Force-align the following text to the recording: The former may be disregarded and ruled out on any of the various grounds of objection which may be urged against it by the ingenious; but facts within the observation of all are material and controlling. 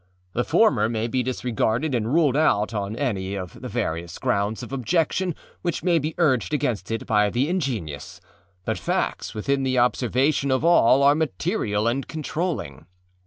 The 0.33 0.43
former 0.43 0.89
may 0.89 1.05
be 1.07 1.21
disregarded 1.21 1.93
and 1.93 2.11
ruled 2.11 2.35
out 2.35 2.73
on 2.73 2.95
any 2.95 3.35
of 3.35 3.61
the 3.61 3.67
various 3.67 4.17
grounds 4.17 4.63
of 4.63 4.73
objection 4.73 5.35
which 5.61 5.83
may 5.83 5.99
be 5.99 6.15
urged 6.17 6.55
against 6.55 6.89
it 6.89 7.05
by 7.05 7.29
the 7.29 7.47
ingenious; 7.47 8.19
but 8.65 8.79
facts 8.79 9.35
within 9.35 9.61
the 9.61 9.77
observation 9.77 10.49
of 10.49 10.65
all 10.65 11.03
are 11.03 11.13
material 11.13 11.87
and 11.87 12.07
controlling. 12.07 12.87